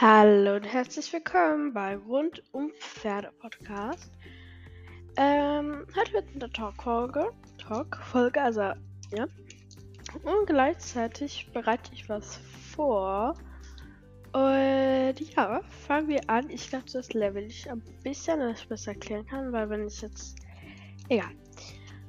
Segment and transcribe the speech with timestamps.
[0.00, 4.10] Hallo und herzlich willkommen bei Rund um Pferde Podcast.
[5.18, 7.30] Ähm, heute wird eine Talk-Folge.
[7.58, 9.26] Talk-Folge, also, ja.
[10.22, 12.38] Und gleichzeitig bereite ich was
[12.74, 13.34] vor.
[14.32, 16.48] Und ja, fangen wir an.
[16.48, 20.00] Ich glaube, das level ich ein bisschen, dass ich besser erklären kann, weil wenn ich
[20.00, 20.38] jetzt.
[21.10, 21.28] Egal.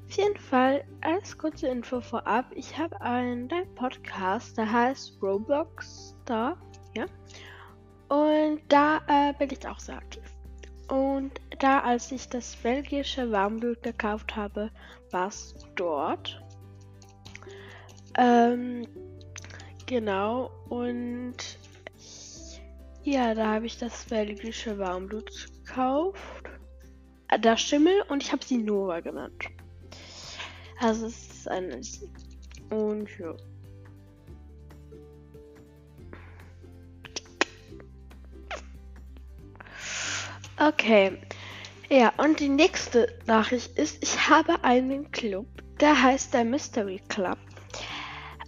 [0.08, 2.46] Auf jeden Fall, als kurze Info vorab.
[2.56, 6.56] Ich habe einen Podcast, der heißt Roblox da.
[6.96, 7.06] Ja.
[8.12, 10.22] Und da äh, bin ich auch sehr aktiv.
[10.90, 14.70] Und da, als ich das belgische Warmblut gekauft habe,
[15.12, 16.44] war es dort.
[18.18, 18.86] Ähm,
[19.86, 20.52] genau.
[20.68, 21.38] Und
[23.04, 25.32] ja, da habe ich das belgische Warmblut
[25.64, 26.50] gekauft.
[27.30, 29.46] Äh, der Schimmel und ich habe sie Nova genannt.
[30.82, 31.80] Also es ist eine.
[32.72, 33.38] Und ja.
[40.58, 41.18] Okay.
[41.90, 45.48] Ja, und die nächste Nachricht ist, ich habe einen Club,
[45.80, 47.38] der heißt der Mystery Club.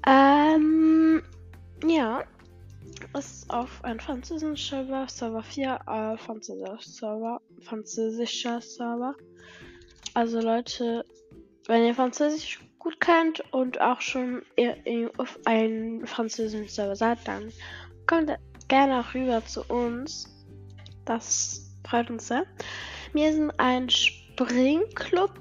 [0.08, 1.22] Ähm,
[1.86, 2.24] ja,
[3.18, 9.16] ist auf ein französischer Server, Server 4, äh, französischer Server, französischer Server.
[10.14, 11.06] Also Leute,
[11.68, 14.44] wenn ihr Französisch gut kennt und auch schon
[15.18, 17.52] auf einen französischen Server seid, dann
[18.08, 18.32] kommt
[18.68, 20.30] gerne rüber zu uns.
[21.06, 22.46] Das freut uns sehr.
[23.14, 25.32] Wir sind ein Springclub.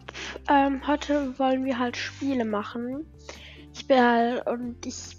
[0.49, 3.07] Ähm, heute wollen wir halt Spiele machen.
[3.75, 5.17] Ich bin halt und ich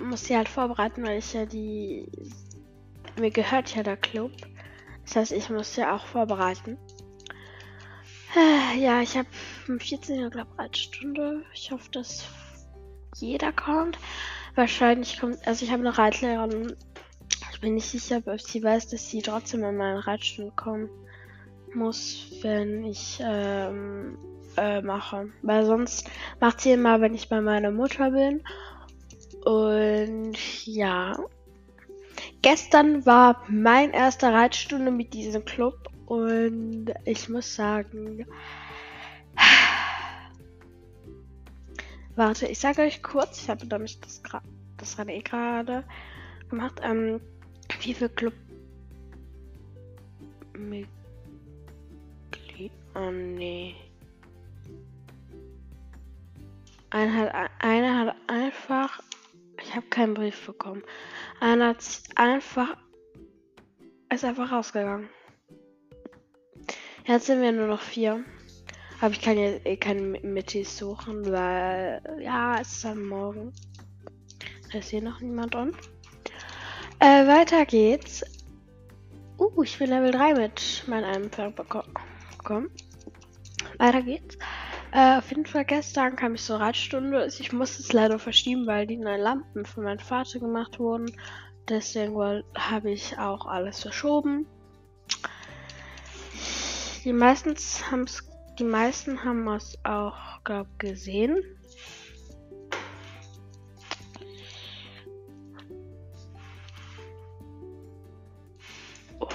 [0.00, 2.06] muss sie halt vorbereiten, weil ich ja die.
[3.18, 4.32] Mir gehört ja der Club.
[5.04, 6.78] Das heißt, ich muss ja auch vorbereiten.
[8.36, 9.28] Äh, ja, ich habe
[9.68, 11.42] um 14 Uhr, glaube ich, Stunde.
[11.54, 12.24] Ich hoffe, dass
[13.16, 13.98] jeder kommt.
[14.54, 16.76] Wahrscheinlich kommt, also ich habe eine Reitlehrerin
[17.58, 20.88] ich bin nicht sicher, ob sie weiß, dass sie trotzdem an meinen Reitstuhl kommen
[21.74, 24.16] muss, wenn ich ähm,
[24.56, 25.32] äh, mache.
[25.42, 28.44] Weil sonst macht sie immer, wenn ich bei meiner Mutter bin.
[29.44, 31.18] Und ja.
[32.42, 38.24] Gestern war mein erster Reitstunde mit diesem Club und ich muss sagen.
[42.14, 44.22] Warte, ich sage euch kurz, ich habe nämlich das,
[44.76, 45.82] das eh gerade
[46.48, 46.80] gemacht.
[46.84, 47.20] Ähm,
[47.78, 48.34] viel Club
[50.58, 50.90] Mitglied?
[52.94, 53.74] Oh nee.
[56.90, 59.02] Einer hat, einer hat einfach.
[59.60, 60.82] Ich habe keinen Brief bekommen.
[61.40, 61.84] Einer hat
[62.14, 62.76] einfach.
[64.12, 65.08] Ist einfach rausgegangen.
[67.06, 68.24] Jetzt sind wir nur noch vier.
[69.00, 72.02] Aber ich kann jetzt eh keine Mittis suchen, weil.
[72.20, 73.52] Ja, es ist am Morgen.
[74.72, 75.74] Da ist hier noch niemand on.
[77.00, 78.24] Äh, weiter geht's.
[79.38, 82.70] Uh, ich bin Level 3 mit meinem Pferd bekommen.
[83.78, 84.36] Weiter geht's.
[84.90, 87.28] Äh, auf jeden Fall gestern kam ich zur Radstunde.
[87.38, 91.12] Ich musste es leider verschieben, weil die neuen Lampen von meinem Vater gemacht wurden.
[91.68, 94.46] Deswegen habe ich auch alles verschoben.
[97.04, 97.54] Die meisten
[97.92, 98.28] haben es,
[98.58, 101.44] die meisten haben es auch, glaube gesehen.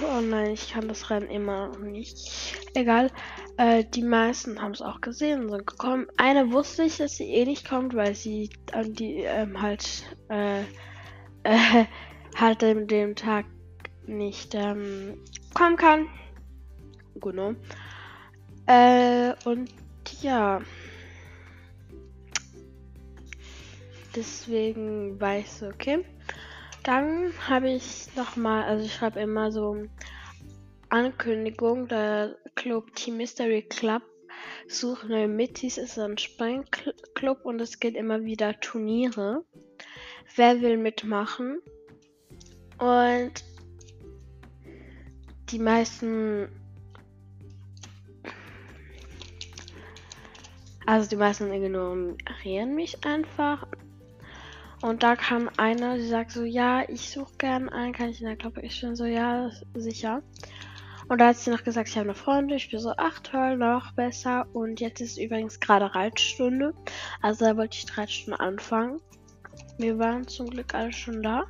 [0.06, 2.56] Oh nein, ich kann das Rennen immer noch nicht.
[2.74, 3.10] Egal.
[3.56, 6.06] Äh, die meisten haben es auch gesehen und sind gekommen.
[6.16, 10.62] Eine wusste ich, dass sie eh nicht kommt, weil sie an die ähm, halt äh,
[11.44, 11.86] äh,
[12.36, 13.46] halt dem, dem Tag
[14.06, 15.18] nicht ähm,
[15.54, 16.08] kommen kann.
[17.16, 17.54] Genau.
[18.66, 19.70] Äh, und
[20.20, 20.60] ja.
[24.14, 26.04] Deswegen war ich so, okay.
[26.84, 29.86] Dann habe ich nochmal, also ich schreibe immer so
[30.90, 34.02] Ankündigung, der Club Team Mystery Club
[34.68, 39.44] sucht neue Mittis, ist ein Springclub und es geht immer wieder Turniere.
[40.36, 41.60] Wer will mitmachen?
[42.78, 43.32] Und
[45.50, 46.48] die meisten
[50.84, 53.66] also die meisten ignorieren mich einfach
[54.84, 58.26] und da kam einer, die sagt so, ja, ich suche gern einen, kann ich in
[58.26, 58.60] der Klappe?
[58.60, 60.22] Ich bin so, ja, sicher.
[61.08, 62.58] Und da hat sie noch gesagt, ich habe eine Freundin.
[62.58, 64.46] Ich bin so, ach toll, noch besser.
[64.52, 66.74] Und jetzt ist übrigens gerade Reitstunde.
[67.22, 69.00] Also da wollte ich drei Stunden anfangen.
[69.78, 71.44] Wir waren zum Glück alle schon da.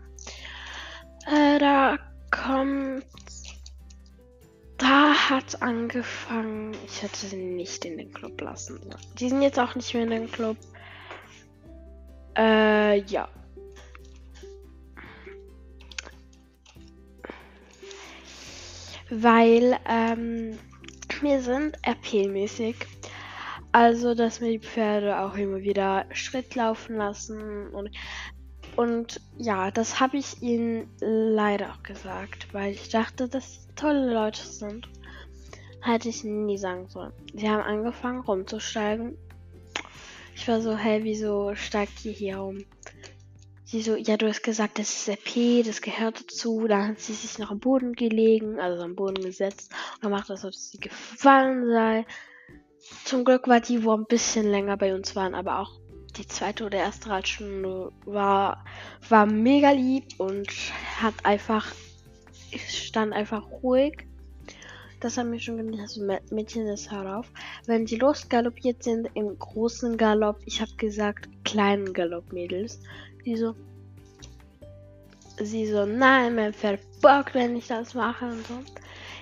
[1.27, 1.99] Äh, da
[2.31, 3.05] kommt.
[4.79, 6.77] Da hat angefangen.
[6.87, 8.79] Ich hätte sie nicht in den Club lassen.
[9.19, 10.57] Die sind jetzt auch nicht mehr in den Club.
[12.37, 13.29] Äh, ja.
[19.11, 20.59] weil ähm,
[21.21, 22.77] wir sind RP-mäßig.
[23.73, 27.91] Also, dass wir die Pferde auch immer wieder Schritt laufen lassen und
[28.77, 34.13] und ja, das habe ich ihnen leider auch gesagt, weil ich dachte, dass sie tolle
[34.13, 34.89] Leute sind.
[35.81, 37.13] Hätte ich nie sagen sollen.
[37.35, 39.17] Sie haben angefangen rumzusteigen.
[40.35, 42.65] Ich war so, hey, wieso steigt ihr hier rum?
[43.65, 46.67] Sie so, ja, du hast gesagt, das ist RP, das gehört dazu.
[46.69, 50.45] Dann hat sie sich noch am Boden gelegen, also am Boden gesetzt und gemacht, als
[50.45, 52.07] ob sie gefallen sei.
[53.05, 55.81] Zum Glück war die, wo ein bisschen länger bei uns waren, aber auch
[56.17, 58.65] die zweite oder erste Reitstunde war,
[59.09, 60.49] war mega lieb und
[61.01, 61.73] hat einfach,
[62.69, 64.07] stand einfach ruhig.
[65.05, 67.31] Das hat mich schon gedacht, also Mädchen, das hört auf.
[67.67, 72.81] Wenn die losgaloppiert sind im großen Galopp, ich habe gesagt, kleinen Galopp-Mädels,
[73.27, 73.55] die so,
[75.37, 78.55] sie so, nein, mein Pferd bockt, wenn ich das mache und so.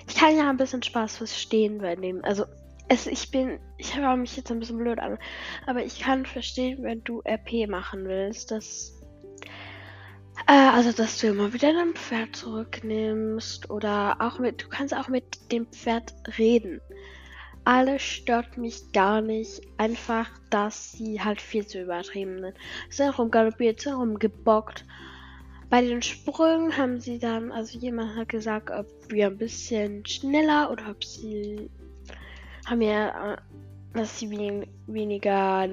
[0.07, 2.45] Ich kann ja ein bisschen Spaß verstehen bei dem, also
[2.87, 5.17] es, ich bin, ich höre mich jetzt ein bisschen blöd an,
[5.65, 9.01] aber ich kann verstehen, wenn du RP machen willst, dass,
[10.47, 15.51] also dass du immer wieder dein Pferd zurücknimmst oder auch mit, du kannst auch mit
[15.51, 16.81] dem Pferd reden.
[17.65, 22.57] Alles stört mich gar nicht, einfach, dass sie halt viel zu übertrieben sind.
[22.89, 24.85] Sind rumgaloppiert, sind rumgebockt.
[25.69, 30.71] Bei den Sprüngen haben sie dann, also jemand hat gesagt, ob wir ein bisschen schneller
[30.71, 31.69] oder ob sie
[32.65, 33.37] haben ja, äh,
[33.93, 35.69] dass sie wen weniger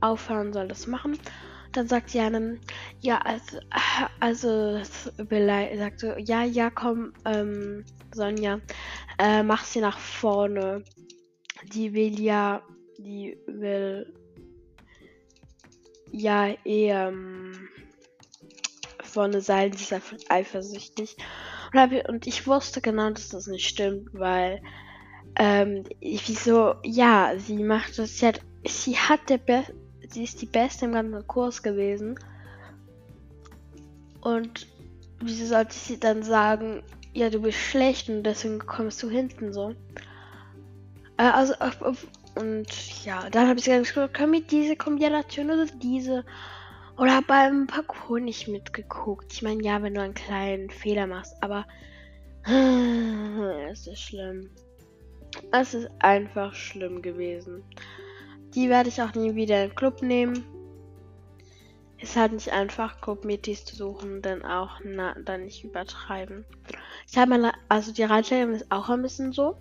[0.00, 1.18] aufhören soll, das machen.
[1.74, 2.60] Dann sagt sie einem,
[3.00, 3.58] ja, also,
[4.20, 7.84] also sagt so, ja, ja, komm, ähm,
[8.14, 8.60] Sonja,
[9.18, 10.84] äh, mach sie nach vorne.
[11.72, 12.62] Die will ja,
[12.98, 14.14] die will
[16.12, 17.68] ja eher ähm,
[19.02, 21.16] vorne sein, sie ist einfach eifersüchtig.
[21.72, 24.62] Und, und ich wusste genau, dass das nicht stimmt, weil
[25.36, 29.64] ähm, wieso, ja, sie macht das, hat, sie hat der Be
[30.14, 32.18] sie ist die Beste im ganzen Kurs gewesen.
[34.20, 34.66] Und
[35.20, 36.82] wieso sollte sie dann sagen,
[37.12, 39.74] ja, du bist schlecht und deswegen kommst du hinten so?
[41.16, 41.54] Äh, also,
[42.34, 46.24] und ja, dann habe ich gesagt, können wir diese Kombination oder diese?
[46.96, 49.32] Oder beim Parcours nicht mitgeguckt.
[49.32, 51.66] Ich meine, ja, wenn du einen kleinen Fehler machst, aber
[53.70, 54.50] es ist schlimm.
[55.50, 57.64] Es ist einfach schlimm gewesen.
[58.54, 60.44] Die werde ich auch nie wieder in den Club nehmen.
[61.98, 66.44] Ist halt nicht einfach, Club-Metis zu suchen, denn auch na, dann nicht übertreiben.
[67.10, 69.56] Ich habe meine, also die Reitleiterin ist auch ein bisschen so.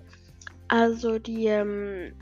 [0.68, 2.13] Also die ähm,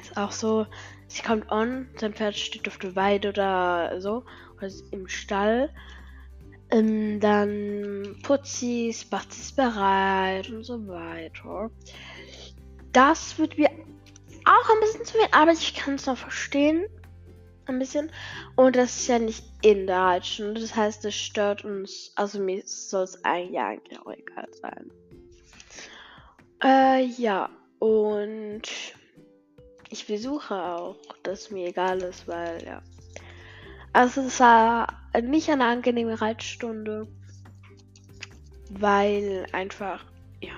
[0.00, 0.66] ist auch so,
[1.08, 4.24] sie kommt on, sein Pferd steht auf der Weide oder so,
[4.56, 5.70] oder im Stall.
[6.70, 11.70] Ähm, dann putzt sie es, macht sie es bereit und so weiter.
[12.92, 13.70] Das wird mir
[14.50, 16.86] auch ein bisschen zu viel, aber ich kann es noch verstehen.
[17.66, 18.10] Ein bisschen.
[18.56, 20.60] Und das ist ja nicht in der Halbstunde.
[20.60, 22.12] Das heißt, es stört uns.
[22.16, 24.90] Also mir soll es eigentlich, auch egal sein.
[26.62, 27.48] Äh, ja.
[27.78, 28.62] Und
[29.88, 32.82] ich versuche auch, dass mir egal ist, weil ja.
[33.92, 34.88] Also es war
[35.22, 37.06] nicht eine angenehme Reitstunde.
[38.70, 40.04] Weil einfach,
[40.40, 40.54] ja.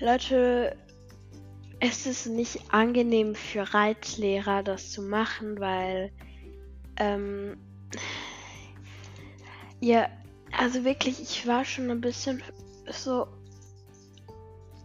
[0.00, 0.76] Leute,
[1.86, 6.10] es ist nicht angenehm für Reitlehrer, das zu machen, weil
[6.96, 7.58] ähm,
[9.80, 10.08] ja,
[10.56, 12.42] also wirklich, ich war schon ein bisschen
[12.90, 13.26] so.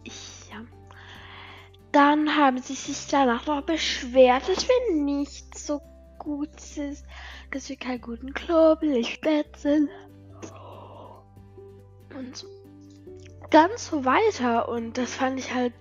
[0.04, 0.62] Ich, ja.
[1.90, 5.80] Dann haben sie sich danach noch beschwert, dass wir nicht so
[6.18, 6.98] gut sind,
[7.50, 9.88] dass wir keinen guten Club, Lichtbett sind.
[12.14, 12.44] Und
[13.50, 14.68] ganz so weiter.
[14.68, 15.72] Und das fand ich halt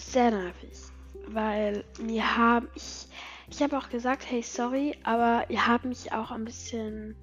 [0.00, 0.78] sehr nervig.
[1.26, 3.06] Weil mir haben ich.
[3.50, 7.16] Ich habe auch gesagt, hey, sorry, aber ihr habt mich auch ein bisschen.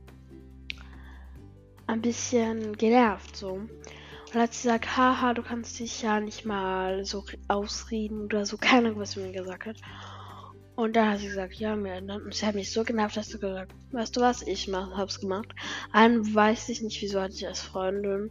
[1.87, 3.61] ein bisschen genervt so.
[4.33, 8.57] Und hat sie gesagt, haha, du kannst dich ja nicht mal so ausreden oder so,
[8.61, 9.77] keine Ahnung, was sie mir gesagt hat.
[10.75, 13.39] Und dann hat sie gesagt, ja, mir, und sie hat mich so genervt, dass du
[13.39, 15.47] gesagt, weißt du was, ich mach, hab's gemacht.
[15.91, 18.29] Einen weiß ich nicht, wieso hatte ich als Freundin.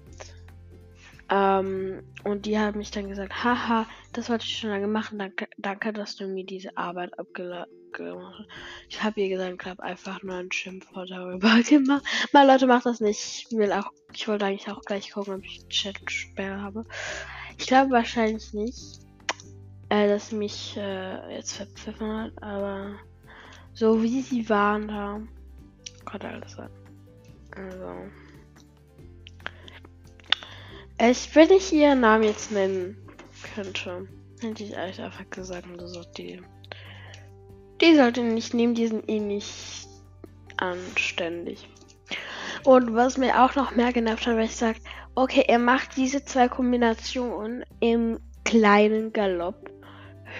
[1.28, 5.49] Ähm, und die haben mich dann gesagt, haha, das wollte ich schon lange machen, danke,
[5.59, 8.47] danke dass du mir diese Arbeit abgeladen hast.
[8.88, 12.04] Ich habe ihr gesagt, ich habe einfach nur ein Schimpfwort darüber gemacht.
[12.33, 13.47] Mal Leute, macht das nicht.
[13.50, 16.85] Ich will auch, ich wollte eigentlich auch gleich gucken, ob ich Chat-Sperre habe.
[17.59, 19.00] Ich glaube wahrscheinlich nicht,
[19.88, 22.97] äh, dass mich äh, jetzt verpfiffen hat, aber
[23.73, 25.21] so wie sie waren da,
[26.04, 26.71] konnte alles sein.
[27.56, 28.25] Also.
[30.99, 32.97] Ich, wenn ich ihren Namen jetzt nennen
[33.55, 34.09] könnte,
[34.41, 36.41] hätte ich eigentlich einfach gesagt, so die.
[37.83, 39.88] Die sollte nicht nehmen, die sind eh nicht
[40.57, 41.69] anständig.
[42.65, 44.79] Und was mir auch noch mehr genervt hat, weil ich sage,
[45.15, 49.71] okay, er macht diese zwei Kombinationen im kleinen Galopp,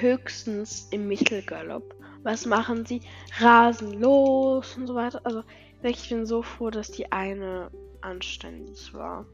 [0.01, 1.95] höchstens im Mittelgalopp.
[2.23, 3.03] Was machen sie?
[3.41, 5.21] Rasen los und so weiter.
[5.25, 5.43] Also
[5.83, 7.71] ich bin so froh, dass die eine
[8.01, 9.27] anständig war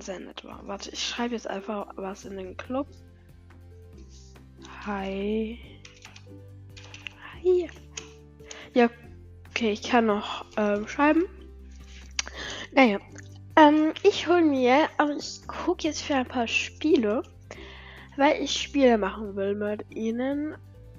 [0.00, 0.66] sehr nett war.
[0.66, 2.88] Warte, ich schreibe jetzt einfach was in den Club.
[4.86, 5.58] Hi.
[7.42, 7.70] Hi.
[8.74, 8.90] Ja,
[9.50, 11.24] okay, ich kann noch ähm, schreiben.
[12.72, 12.98] Naja,
[13.56, 17.22] ähm, ich hole mir, aber ich gucke jetzt für ein paar Spiele,
[18.16, 20.56] weil ich Spiele machen will mit ihnen.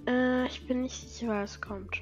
[0.07, 2.01] Äh, ich bin nicht sicher, was kommt.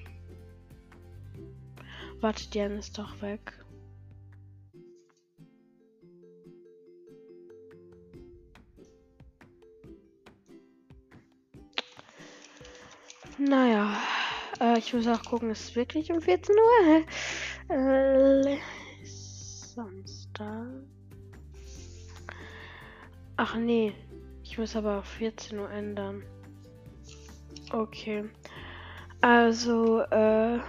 [2.22, 3.65] Warte, Jan ist doch weg.
[13.38, 13.98] Naja,
[14.62, 17.04] äh, ich muss auch gucken, ist es wirklich um 14 Uhr?
[17.68, 18.58] Äh,
[19.04, 20.68] Samstag.
[23.38, 23.94] Ach nee,
[24.44, 26.24] ich muss aber auf 14 Uhr ändern.
[27.72, 28.30] Okay.
[29.22, 30.60] Also, äh.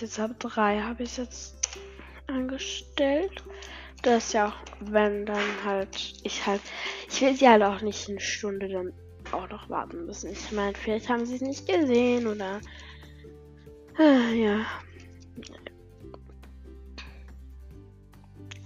[0.00, 1.56] Jetzt habe drei, habe ich jetzt
[2.26, 3.42] angestellt.
[4.02, 6.60] Das ja auch, wenn dann halt, ich halt,
[7.08, 8.92] ich will sie halt auch nicht eine Stunde dann
[9.32, 10.32] auch noch warten müssen.
[10.32, 12.60] Ich meine, vielleicht haben sie es nicht gesehen oder,
[13.98, 14.66] äh, ja.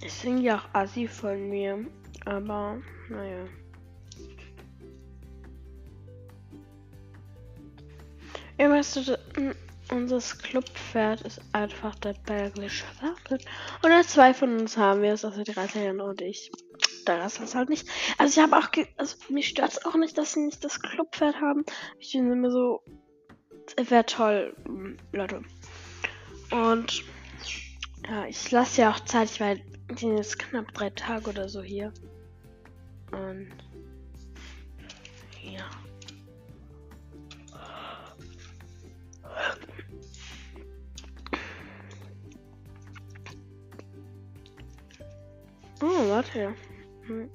[0.01, 1.85] Ich sind ja auch assi von mir,
[2.25, 3.45] aber, naja.
[8.57, 9.17] Ihr müsstet,
[9.91, 13.39] unser Clubpferd ist einfach der belgische Waffe.
[13.83, 16.51] Und zwei von uns haben wir es, also die Reiterin und ich.
[17.05, 17.87] Da ist es halt nicht.
[18.17, 21.41] Also ich habe auch, also mich stört es auch nicht, dass sie nicht das Clubpferd
[21.41, 21.65] haben.
[21.97, 22.83] Ich finde immer so,
[23.77, 25.41] wäre toll, hm, Leute.
[26.51, 27.03] Und
[28.07, 31.61] ja, ich lasse ja auch Zeit, weil die sind jetzt knapp drei Tage oder so
[31.61, 31.93] hier.
[33.11, 33.49] Und
[35.43, 35.65] ja.
[45.81, 46.53] Oh, warte.
[47.07, 47.29] Hm.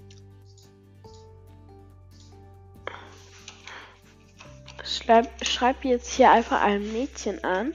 [4.84, 7.74] Schreib, schreib jetzt hier einfach ein Mädchen an.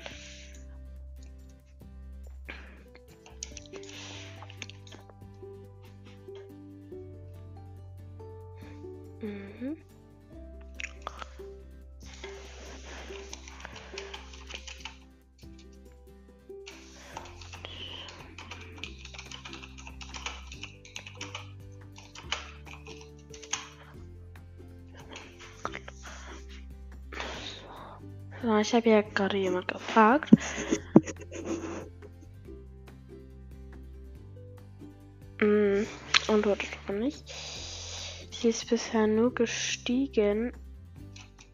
[28.61, 30.31] Ich habe ja gerade jemand gefragt.
[35.41, 35.83] Mm,
[36.27, 37.27] und wurde doch nicht.
[37.27, 40.53] Sie ist bisher nur gestiegen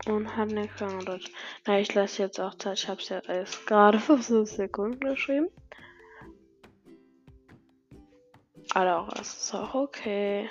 [0.06, 0.70] und hat eine
[1.06, 1.32] dort.
[1.66, 2.80] Na, ich lasse jetzt auch Zeit.
[2.80, 5.50] Ich habe es ja erst gerade 5 Sekunden geschrieben.
[8.74, 10.50] Aber auch, es ist auch okay.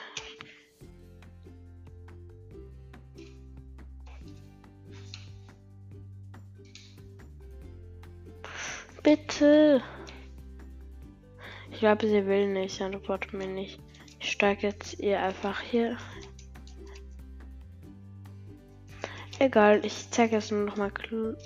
[9.15, 9.81] Bitte.
[11.71, 12.83] Ich glaube, sie will nicht.
[12.83, 13.79] Antwortet mir nicht.
[14.19, 15.97] Ich steige jetzt ihr einfach hier.
[19.39, 21.39] Egal, ich zeige jetzt nur noch mal Club.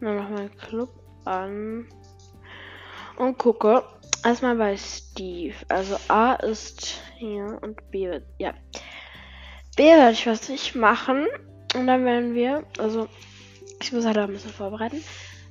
[0.00, 0.90] Nur noch mal Club
[1.24, 1.86] an.
[3.16, 3.84] Und gucke.
[4.24, 5.54] Erstmal bei Steve.
[5.68, 8.24] Also A ist hier und B wird.
[8.38, 8.52] Ja.
[9.76, 11.28] B werde ich was nicht machen.
[11.76, 12.64] Und dann werden wir.
[12.78, 13.08] Also
[13.84, 15.02] ich muss halt auch ein bisschen vorbereiten.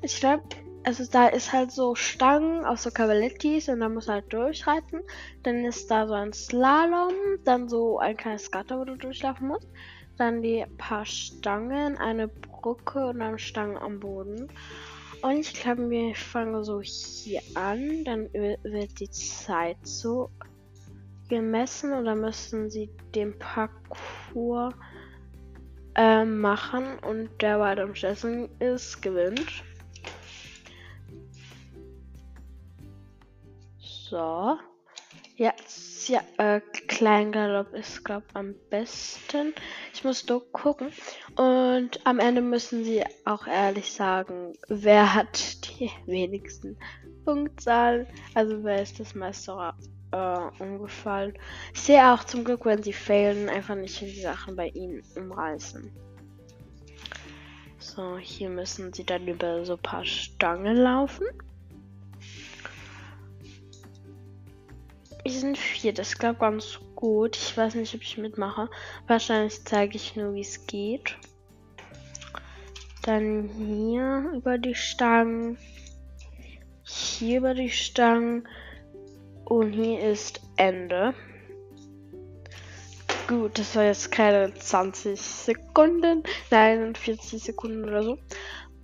[0.02, 0.44] Ich glaube,
[0.84, 5.02] also da ist halt so Stangen aus so Cavalettis und da muss halt durchreiten.
[5.44, 7.14] Dann ist da so ein Slalom,
[7.46, 9.68] dann so ein kleines Gatter, wo du durchlaufen musst.
[10.18, 14.50] Dann die paar Stangen, eine Brücke und dann Stangen am Boden.
[15.22, 18.04] Und ich glaube, wir fangen so hier an.
[18.04, 20.32] Dann wird die Zeit so
[21.30, 24.74] gemessen oder müssen sie den Parcours
[25.96, 29.64] äh, machen und der weiter am schnellsten ist, gewinnt.
[33.80, 34.58] So.
[35.36, 39.54] Jetzt, ja, äh, Kleingalopp ist, glaube am besten.
[39.92, 40.92] Ich muss nur gucken.
[41.36, 46.78] Und am Ende müssen sie auch ehrlich sagen, wer hat die wenigsten
[47.26, 48.08] Punktzahlen.
[48.34, 49.74] Also wer ist das meiste
[50.14, 51.34] äh, umgefallen.
[51.74, 55.92] Ich sehe auch zum Glück, wenn sie failen, einfach nicht die Sachen bei ihnen umreißen.
[57.80, 61.26] So, hier müssen sie dann über so ein paar Stangen laufen.
[65.24, 67.36] Wir sind vier, das glaube ganz gut.
[67.36, 68.70] Ich weiß nicht, ob ich mitmache.
[69.08, 71.18] Wahrscheinlich zeige ich nur, wie es geht.
[73.04, 75.58] Dann hier über die Stangen.
[76.84, 78.48] Hier über die Stangen.
[79.46, 81.14] Und hier ist Ende.
[83.28, 86.24] Gut, das war jetzt keine 20 Sekunden.
[86.50, 88.18] Nein, 40 Sekunden oder so.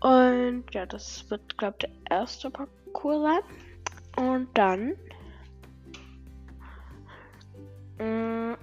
[0.01, 4.25] Und ja, das wird, glaube ich, der erste Parcours sein.
[4.25, 4.95] Und dann
[7.99, 8.55] Mm.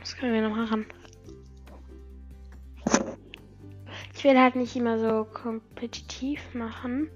[0.00, 0.86] Was können wir noch machen?
[4.22, 7.10] Ich will halt nicht immer so kompetitiv machen.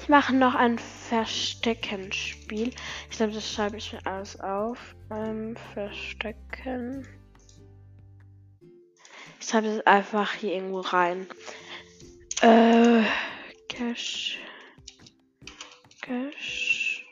[0.00, 2.72] Ich mache noch ein Versteckenspiel.
[3.08, 4.96] Ich glaube, das schreibe ich mir alles auf.
[5.12, 7.06] Ähm, Verstecken.
[9.38, 11.28] Ich schreibe es einfach hier irgendwo rein.
[12.42, 13.04] Äh,
[13.68, 14.40] Cash.
[16.02, 17.06] Cash.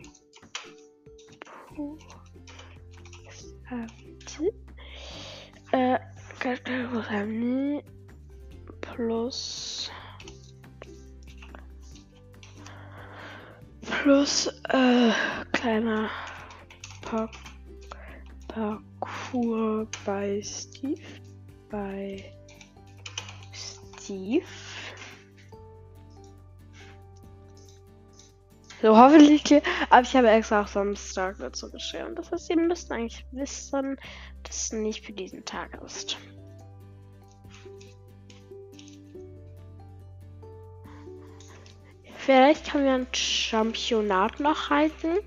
[3.70, 3.86] Äh,
[6.54, 7.82] Family
[8.80, 9.90] plus
[13.82, 15.10] plus äh,
[15.50, 16.08] kleiner
[17.02, 17.32] Park
[18.46, 21.02] Parkour bei Steve
[21.68, 22.32] bei
[23.52, 24.46] Steve
[28.82, 29.42] So, hoffentlich.
[29.90, 32.14] Aber ich habe extra auch Samstag dazu geschrieben.
[32.14, 33.96] Das heißt, ihr müsst eigentlich wissen,
[34.44, 36.18] dass es nicht für diesen Tag ist.
[42.26, 45.18] Vielleicht können wir ein Championat noch halten.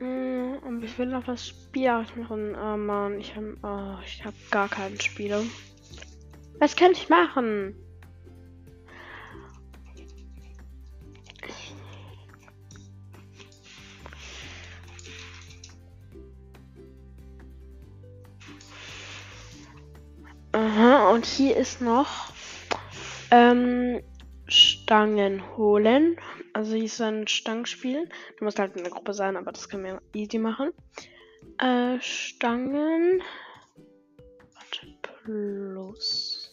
[0.00, 2.56] Mm, und ich will noch was Spiel machen.
[2.56, 5.44] Oh Mann, ich habe oh, hab gar keinen Spieler.
[6.58, 7.76] Was könnte ich machen?
[20.50, 22.32] Aha, und hier ist noch
[23.30, 24.00] ähm,
[24.46, 26.16] Stangen holen.
[26.52, 28.08] Also hier ist ein Stangenspiel.
[28.38, 30.72] Du musst halt in der Gruppe sein, aber das können wir easy machen.
[31.58, 33.22] Äh, Stangen.
[34.54, 34.86] Warte,
[35.24, 36.50] plus.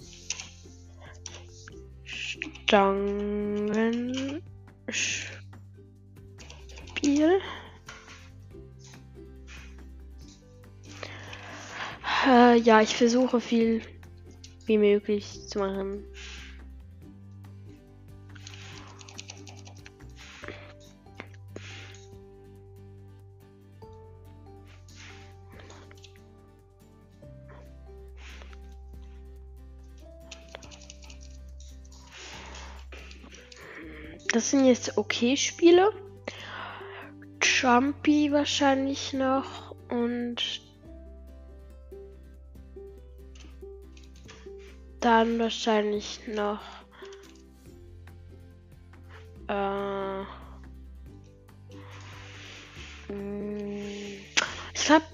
[2.68, 3.64] Stangen.
[4.90, 5.42] Spiel.
[12.28, 13.82] Äh, ja, ich versuche viel
[14.66, 16.04] wie möglich zu machen.
[34.34, 35.92] Das sind jetzt okay Spiele.
[37.42, 40.62] Jumpy wahrscheinlich noch und
[45.00, 46.62] Dann wahrscheinlich noch.
[49.48, 50.22] Äh,
[53.14, 54.18] mm,
[54.74, 55.06] ich glaube,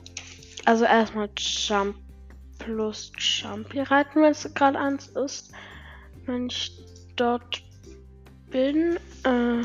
[0.66, 1.98] also erstmal Jump
[2.60, 5.52] plus Jumpy reiten, wenn es gerade eins ist.
[6.26, 6.72] Wenn ich
[7.18, 7.62] dort
[8.54, 9.64] bin, äh,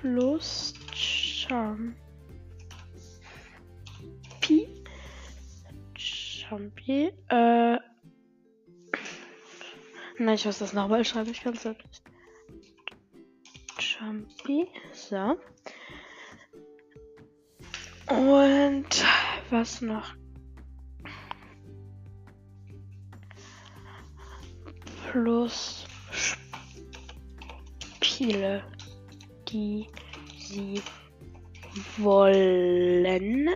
[0.00, 0.74] plus
[1.48, 1.94] Jumpy.
[5.96, 7.78] Jumpy, äh,
[10.20, 12.02] Nein, ich muss das nochmal schreiben, ich kann es wirklich.
[13.78, 15.38] Jumpy, so.
[18.08, 19.04] Und
[19.50, 20.14] was noch?
[25.10, 25.87] Plus
[28.18, 28.64] Spiele,
[29.48, 29.86] die
[30.36, 30.82] sie
[31.98, 33.50] wollen.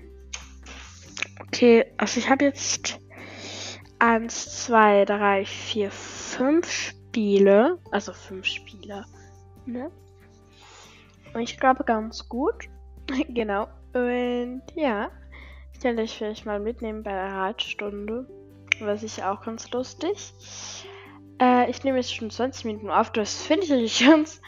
[1.41, 3.01] Okay, also ich habe jetzt
[3.99, 9.05] eins, zwei, drei, vier, fünf Spiele, also fünf Spiele,
[9.67, 9.91] ne?
[11.35, 12.69] Und ich glaube ganz gut.
[13.31, 13.67] genau.
[13.95, 15.11] Und ja,
[15.73, 18.29] ich werde euch vielleicht mal mitnehmen bei der Radstunde.
[18.79, 20.33] Was ich auch ganz lustig.
[21.41, 23.11] Äh, ich nehme jetzt schon 20 Minuten auf.
[23.11, 24.41] Das finde ich ganz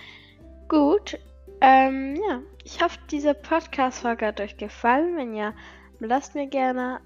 [0.69, 1.19] gut.
[1.61, 5.17] Ähm, ja, ich hoffe, diese Podcast-Folge hat euch gefallen.
[5.17, 5.55] Wenn ja,
[6.01, 7.01] lasst mir gerne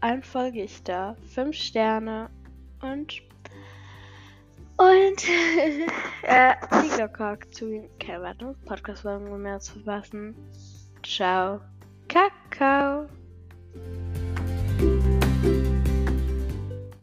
[0.00, 1.16] ein folge ich da.
[1.34, 2.30] 5 Sterne
[2.82, 3.22] und
[4.76, 5.28] und
[6.22, 7.90] äh, die Glocke aktivieren.
[7.94, 10.34] Okay, warte, Podcast-Folgen mehr zu verpassen.
[11.02, 11.60] Ciao.
[12.08, 13.19] Kakao.